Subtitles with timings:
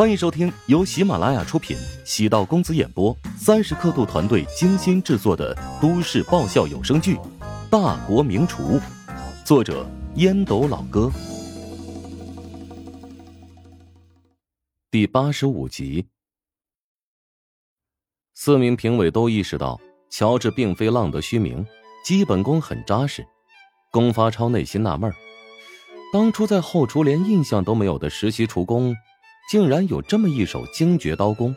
[0.00, 7.16] 欢迎收听由喜马拉雅出品、喜道公子演播、三十刻度团队精心制作的都市爆笑有声剧
[7.68, 8.78] 《大国名厨》，
[9.44, 11.12] 作者烟斗老哥，
[14.90, 16.06] 第八十五集。
[18.32, 19.78] 四名评委都意识到，
[20.08, 21.62] 乔治并非浪得虚名，
[22.06, 23.22] 基本功很扎实。
[23.92, 25.12] 龚发超内心纳闷
[26.10, 28.96] 当初在后厨连印象都没有的实习厨工。
[29.50, 31.52] 竟然有这么一手精绝刀工，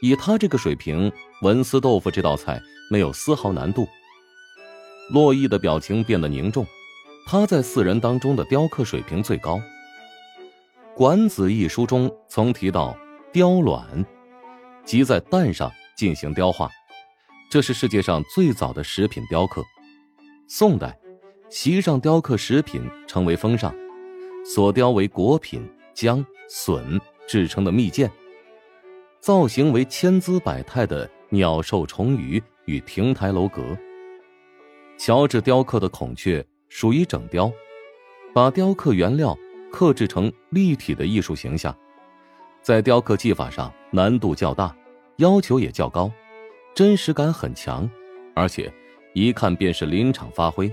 [0.00, 3.88] 以他这个水平，文思豆腐这道菜没有丝毫难度。
[5.10, 6.64] 洛毅的表情变得凝重，
[7.26, 9.56] 他在四人当中的雕刻水平最高。
[10.94, 12.96] 《管子》一书中曾提到
[13.32, 14.06] 雕卵，
[14.84, 16.70] 即在蛋上进行雕画，
[17.50, 19.60] 这是世界上最早的食品雕刻。
[20.46, 20.96] 宋代，
[21.50, 23.74] 席上雕刻食品成为风尚，
[24.44, 25.68] 所雕为果品。
[25.94, 28.10] 姜笋制成的蜜饯，
[29.20, 33.76] 造型为千姿百态的鸟兽虫鱼与亭台楼阁。
[34.98, 37.50] 乔治雕刻的孔雀属于整雕，
[38.34, 39.36] 把雕刻原料
[39.70, 41.76] 刻制成立体的艺术形象，
[42.60, 44.74] 在雕刻技法上难度较大，
[45.16, 46.10] 要求也较高，
[46.74, 47.88] 真实感很强，
[48.34, 48.72] 而且
[49.14, 50.72] 一看便是临场发挥，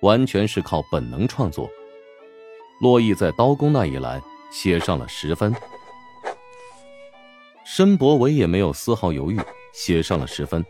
[0.00, 1.68] 完全是靠本能创作。
[2.80, 4.22] 洛毅在刀工那一栏。
[4.54, 5.52] 写上了十分，
[7.66, 9.36] 申博伟也没有丝毫犹豫，
[9.72, 10.64] 写上了十分。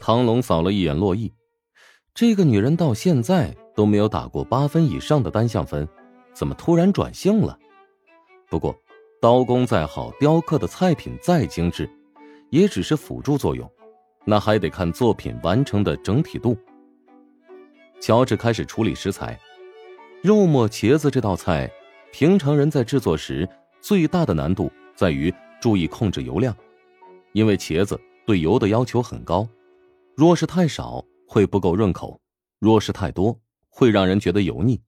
[0.00, 1.32] 唐龙扫了一眼洛毅，
[2.12, 5.88] 这个女人到现在都没有打过八分以上的单项分，
[6.32, 7.56] 怎么突然转性了？
[8.50, 8.76] 不过，
[9.20, 11.88] 刀工再好，雕刻的菜品再精致，
[12.50, 13.70] 也只是辅助作用，
[14.24, 16.56] 那还得看作品完成的整体度。
[18.00, 19.38] 乔治开始处理食材，
[20.20, 21.70] 肉末茄子这道菜。
[22.16, 23.48] 平常人在制作时，
[23.80, 26.56] 最大的难度在于注意控制油量，
[27.32, 29.48] 因为茄子对油的要求很高，
[30.14, 32.20] 若是太少会不够润口，
[32.60, 33.36] 若是太多
[33.68, 34.80] 会让人觉得油腻。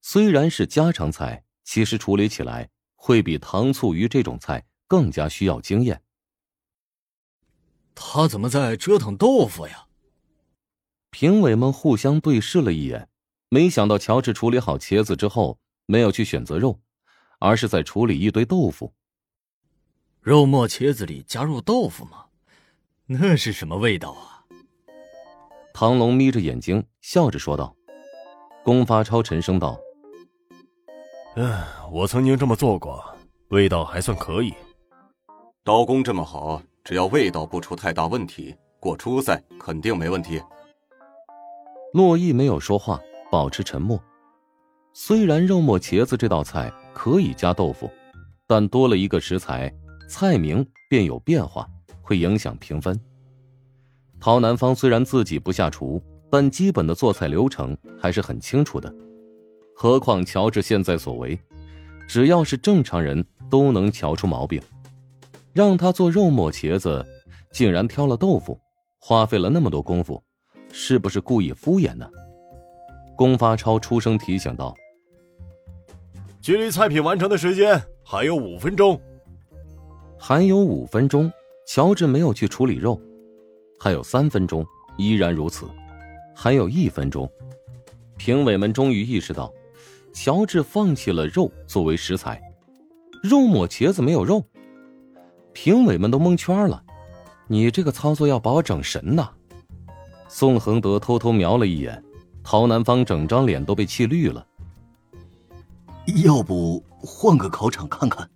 [0.00, 6.02] 虽然是家常菜，其实处理起来会比糖醋鱼这种菜更加需要经验。
[7.94, 9.86] 他怎么在折腾豆腐呀？
[11.12, 13.08] 评委们互相对视了一眼，
[13.48, 15.60] 没想到乔治处理好茄子之后。
[15.90, 16.78] 没有去选择肉，
[17.40, 18.92] 而是在处理一堆豆腐。
[20.20, 22.26] 肉末茄子里加入豆腐吗？
[23.06, 24.46] 那是什么味道啊？
[25.74, 27.74] 唐龙眯着眼睛笑着说道。
[28.62, 29.80] 龚发超沉声道
[31.34, 33.02] ：“嗯，我曾经这么做过，
[33.48, 34.54] 味道还算可以。
[35.64, 40.40] 刀工这么好，只要味道不出太大问题，过初赛肯定没问题。”
[41.92, 44.00] 洛毅没有说话，保持沉默。
[44.92, 47.90] 虽然肉末茄子这道菜可以加豆腐，
[48.46, 49.72] 但多了一个食材，
[50.08, 51.66] 菜名便有变化，
[52.02, 52.98] 会影响评分。
[54.18, 58.92] 陶南方虽然自己不下厨，但基本的做菜流程还是很清楚的。
[59.74, 61.38] 何况乔治现在所为，
[62.06, 64.60] 只要是正常人都能瞧出毛病。
[65.52, 67.04] 让他做肉末茄子，
[67.52, 68.58] 竟然挑了豆腐，
[68.98, 70.22] 花费了那么多功夫，
[70.70, 72.08] 是不是故意敷衍呢？
[73.20, 74.74] 龚发超出声提醒道
[76.40, 78.98] ：“距离菜品完成的时间还有五分钟。
[80.18, 81.30] 还有五分钟，
[81.66, 82.98] 乔治没有去处理肉。
[83.78, 84.64] 还有三分钟，
[84.96, 85.68] 依然如此。
[86.34, 87.30] 还有一分钟，
[88.16, 89.52] 评委们终于意识到，
[90.14, 92.40] 乔治放弃了肉作为食材。
[93.22, 94.42] 肉抹茄子没有肉，
[95.52, 96.82] 评委们都蒙圈了。
[97.48, 99.28] 你这个操作要把我整神呐！
[100.26, 102.02] 宋恒德偷偷瞄了一眼。
[102.50, 104.44] 陶南方整张脸都被气绿了。
[106.24, 108.28] 要不换个考场看看？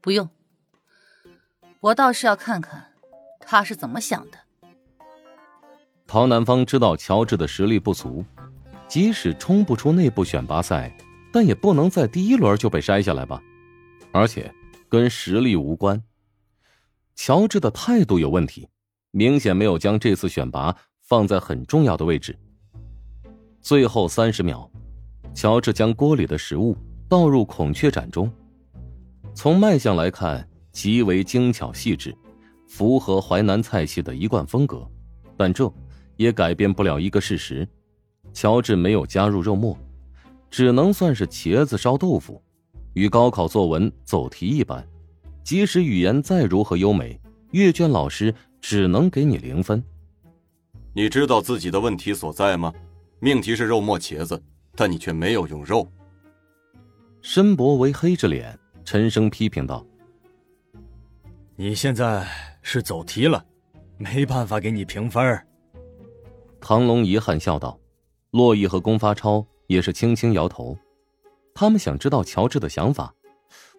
[0.00, 0.28] 不用，
[1.80, 2.92] 我倒是要看看
[3.40, 4.38] 他是怎么想的。
[6.06, 8.24] 陶南方知道乔治的实力不足，
[8.86, 10.96] 即使冲不出内部选拔赛，
[11.32, 13.42] 但也不能在第一轮就被筛下来吧？
[14.12, 14.54] 而且
[14.88, 16.00] 跟实力无关。
[17.16, 18.68] 乔治的态度有问题，
[19.10, 20.76] 明显没有将这次选拔。
[21.00, 22.38] 放在很重要的位置。
[23.62, 24.68] 最后三十秒，
[25.32, 26.76] 乔治将锅里的食物
[27.08, 28.30] 倒入孔雀盏中。
[29.34, 32.12] 从卖相来看，极为精巧细致，
[32.66, 34.84] 符合淮南菜系的一贯风格。
[35.36, 35.72] 但这
[36.16, 37.66] 也改变不了一个事实：
[38.32, 39.78] 乔治没有加入肉末，
[40.50, 42.42] 只能算是茄子烧豆腐，
[42.94, 44.84] 与高考作文走题一般。
[45.44, 47.18] 即使语言再如何优美，
[47.52, 49.80] 阅卷老师只能给你零分。
[50.92, 52.72] 你知道自己的问题所在吗？
[53.24, 54.42] 命题是肉末茄子，
[54.74, 55.86] 但你却没有用肉。
[57.20, 59.86] 申博维黑着脸，沉声批评道
[61.54, 62.26] ：“你现在
[62.62, 63.46] 是走题了，
[63.96, 65.40] 没办法给你评分。”
[66.60, 67.78] 唐龙遗憾笑道。
[68.32, 70.76] 洛毅和龚发超也是轻轻摇头，
[71.54, 73.14] 他们想知道乔治的想法，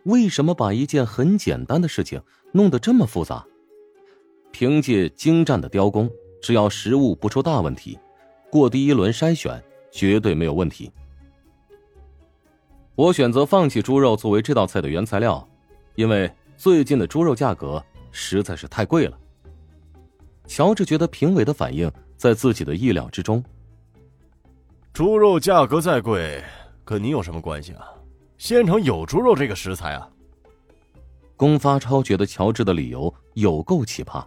[0.05, 2.21] 为什么把一件很简单的事情
[2.53, 3.45] 弄得这么复杂？
[4.53, 6.09] 凭借精湛的雕工，
[6.41, 7.99] 只要食物不出大问题，
[8.53, 9.59] 过第一轮筛选
[9.91, 10.91] 绝对没有问题。
[12.93, 15.43] 我选择放弃猪肉作为这道菜的原材料，
[15.95, 19.17] 因为最近的猪肉价格实在是太贵了。
[20.45, 23.43] 乔治觉得评委的反应在自己的意料之中。
[24.93, 26.39] 猪肉价格再贵，
[26.85, 27.87] 跟你有什么关系啊？
[28.37, 30.07] 现场有猪肉这个食材啊。
[31.35, 34.23] 龚发超觉得乔治的理由有够奇葩。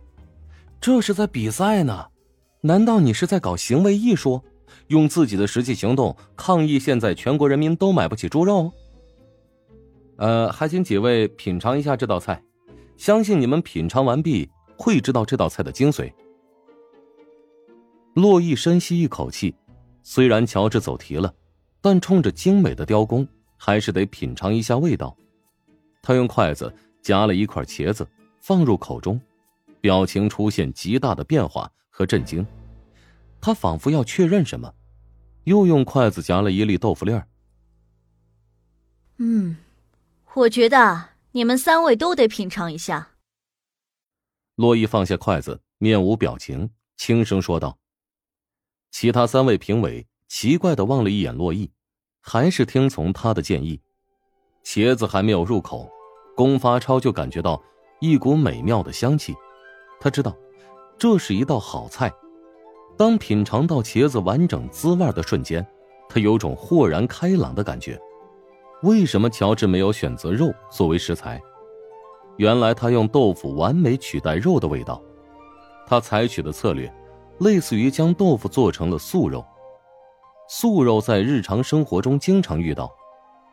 [0.81, 2.05] 这是在比赛呢，
[2.67, 4.43] 难道你是在搞行为艺术，
[4.89, 8.73] 用自己的实际行动抗议现在全国人民都买不起猪肉？
[10.17, 12.43] 呃，还请几位品尝一下这道菜，
[12.97, 16.13] 相信你们品尝完毕会知道这道菜的精髓。
[18.15, 19.55] 洛毅深吸一口气，
[20.03, 21.33] 虽然乔治走题了，
[21.81, 23.25] 但冲着精美的雕工，
[23.57, 25.17] 还是得品尝一下味道。
[26.03, 28.05] 他用筷子夹了一块茄子，
[28.41, 29.21] 放入口中。
[29.81, 32.45] 表情出现极大的变化和震惊，
[33.41, 34.75] 他仿佛要确认什么，
[35.45, 37.29] 又用筷子夹了一粒豆腐粒儿。
[39.19, 39.57] 嗯，
[40.35, 43.13] 我觉得你们三位都得品尝一下。
[44.57, 47.79] 洛伊放下筷子，面无表情，轻声说道。
[48.91, 51.71] 其他三位评委奇怪的望了一眼洛伊，
[52.21, 53.81] 还是听从他的建议。
[54.65, 55.89] 茄子还没有入口，
[56.35, 57.63] 龚发超就感觉到
[58.01, 59.35] 一股美妙的香气。
[60.01, 60.37] 他知道，
[60.99, 62.13] 这是一道好菜。
[62.97, 65.65] 当品尝到茄子完整滋味的瞬间，
[66.09, 68.01] 他有种豁然开朗的感觉。
[68.83, 71.41] 为什么乔治没有选择肉作为食材？
[72.37, 75.01] 原来他用豆腐完美取代肉的味道。
[75.87, 76.93] 他采取的策略，
[77.39, 79.45] 类似于将豆腐做成了素肉。
[80.49, 82.91] 素肉在日常生活中经常遇到，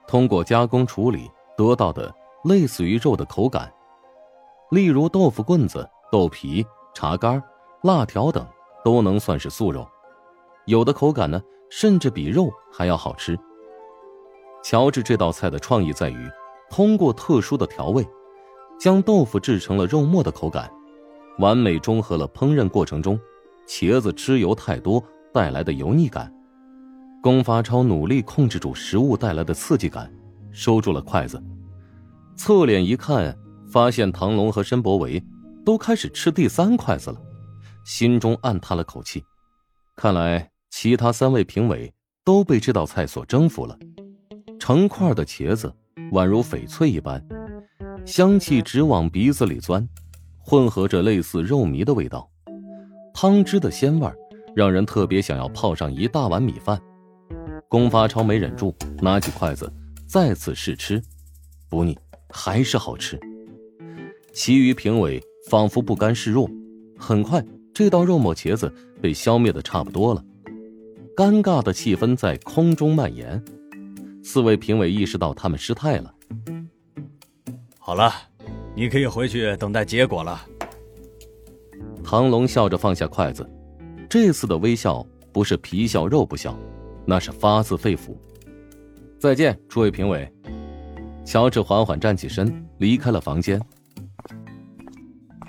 [0.08, 2.14] 通过加工处理得到的
[2.46, 3.74] 类似于肉的口感，
[4.72, 5.90] 例如豆腐棍子。
[6.12, 6.64] 豆皮、
[6.94, 7.42] 茶干、
[7.82, 8.46] 辣条等
[8.84, 9.88] 都能算是素肉，
[10.66, 13.38] 有的口感呢，甚至比肉还要好吃。
[14.64, 16.30] 乔治这道菜的创意在于，
[16.70, 18.08] 通过特殊的调味，
[18.80, 20.72] 将豆腐制成了肉末的口感，
[21.40, 23.20] 完美中和了烹饪过程中
[23.68, 25.04] 茄子吃油太多
[25.34, 26.34] 带来的油腻感。
[27.22, 30.14] 龚发超努力控制住食物带来的刺激感，
[30.52, 31.42] 收住了筷子，
[32.36, 33.38] 侧脸一看，
[33.72, 35.24] 发现唐龙和申博维。
[35.66, 37.18] 都开始吃第三筷子了，
[37.84, 39.24] 心中暗叹了口气。
[39.96, 41.94] 看来其他三位评委
[42.24, 43.78] 都被这道菜所征服了。
[44.60, 45.74] 成块的茄子
[46.12, 47.24] 宛如翡翠一般，
[48.06, 49.88] 香气直往鼻子里钻，
[50.40, 52.30] 混合着类似肉糜的味道。
[53.14, 54.10] 汤汁的鲜味
[54.56, 56.82] 让人特别想要泡上一大碗米饭。
[57.70, 59.72] 龚发超没忍住，拿起筷子
[60.08, 61.02] 再次试吃，
[61.70, 61.98] 不腻，
[62.30, 63.20] 还是好吃。
[64.34, 65.22] 其余评委。
[65.50, 66.50] 仿佛不甘示弱，
[66.98, 67.44] 很快
[67.74, 68.72] 这道肉末茄子
[69.02, 70.24] 被消灭的差不多了。
[71.16, 73.44] 尴尬的气氛在空中蔓延，
[74.24, 76.14] 四位评委意识到他们失态了。
[77.80, 78.12] 好了，
[78.76, 80.46] 你可以回去等待结果了。
[82.04, 83.48] 唐龙笑着放下筷子，
[84.10, 86.58] 这次的微笑不是皮笑肉不笑，
[87.06, 88.16] 那是发自肺腑。
[89.20, 90.32] 再见，诸位评委。
[91.26, 93.62] 乔治缓缓站起身，离开了房间。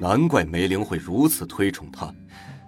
[0.04, 2.14] 难怪梅玲会如此推崇他，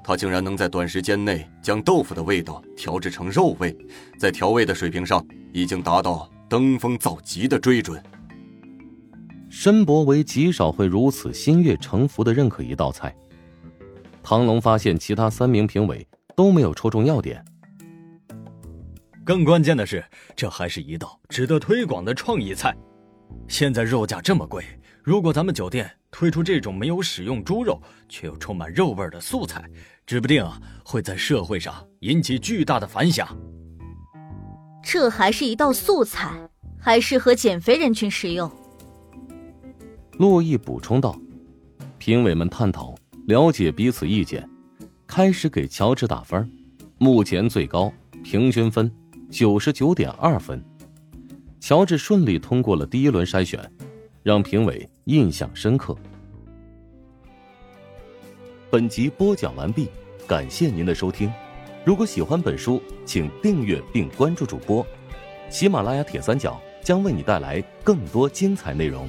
[0.02, 3.76] 他竟然能在短时间内将豆腐的味道调制成肉味，
[4.18, 8.02] 在调味的水平上已经达到登峰造极的追准。
[9.50, 13.14] 申博维极少会如此心悦诚服的认可一道菜。
[14.22, 17.44] 唐龙发现其他三名评委都没有戳中要点。
[19.26, 20.02] 更关键的是，
[20.34, 22.74] 这还是一道值得推广的创意菜。
[23.46, 24.64] 现在肉价这么贵，
[25.06, 25.88] 如果咱们酒店……
[26.10, 29.62] 推出这种没有使用猪肉却又充满肉味的素菜，
[30.06, 30.42] 指不定
[30.82, 33.28] 会在社会上引起巨大的反响。
[34.82, 36.48] 这还是一道素菜，
[36.80, 38.50] 还适合减肥人群食用。
[40.12, 41.14] 洛毅补充道。
[41.98, 42.94] 评委们探讨，
[43.26, 44.48] 了解彼此意见，
[45.06, 46.50] 开始给乔治打分。
[46.96, 47.92] 目前最高
[48.24, 48.90] 平均分
[49.30, 50.64] 九十九点二分，
[51.60, 53.70] 乔治顺利通过了第一轮筛选。
[54.26, 55.96] 让评委印象深刻。
[58.68, 59.88] 本集播讲完毕，
[60.26, 61.32] 感谢您的收听。
[61.84, 64.84] 如果喜欢本书，请订阅并关注主播。
[65.48, 69.08] 喜马拉雅铁三角将为你带来更多精彩内容。